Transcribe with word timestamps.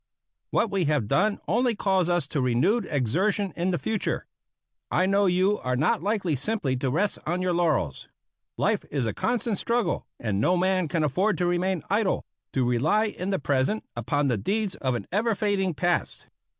What 0.49 0.71
we 0.71 0.85
have 0.85 1.07
done 1.07 1.39
only 1.47 1.75
calls 1.75 2.09
us 2.09 2.27
to 2.29 2.41
renewed 2.41 2.87
exertion 2.89 3.53
in 3.55 3.69
the 3.69 3.77
future. 3.77 4.25
I 4.89 5.05
know 5.05 5.27
you 5.27 5.59
are 5.59 5.75
not 5.75 6.01
likely 6.01 6.35
simply 6.35 6.75
to 6.77 6.89
rest 6.89 7.19
on 7.27 7.39
your 7.39 7.53
laurels. 7.53 8.07
Life 8.57 8.83
is 8.89 9.05
a 9.05 9.13
constant 9.13 9.59
struggle, 9.59 10.07
and 10.19 10.41
no 10.41 10.57
man 10.57 10.87
can 10.87 11.03
afford 11.03 11.37
to 11.37 11.45
remain 11.45 11.83
idle, 11.87 12.25
to 12.53 12.67
rely 12.67 13.09
in 13.09 13.29
the 13.29 13.37
present 13.37 13.83
upon 13.95 14.27
the 14.27 14.39
deeds 14.39 14.73
of 14.77 14.95
an 14.95 15.05
ever 15.11 15.35
fading 15.35 15.75
past. 15.75 16.25